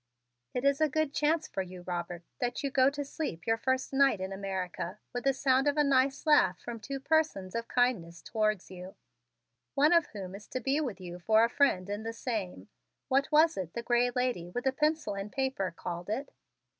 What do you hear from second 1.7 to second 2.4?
Robert,